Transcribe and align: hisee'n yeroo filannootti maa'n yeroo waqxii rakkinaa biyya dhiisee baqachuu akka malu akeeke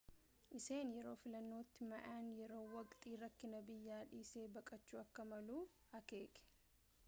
hisee'n 0.51 0.93
yeroo 0.93 1.17
filannootti 1.23 1.87
maa'n 1.91 2.31
yeroo 2.39 2.63
waqxii 2.71 3.19
rakkinaa 3.25 3.61
biyya 3.69 3.99
dhiisee 4.15 4.49
baqachuu 4.57 5.03
akka 5.05 5.29
malu 5.35 5.59
akeeke 6.01 6.49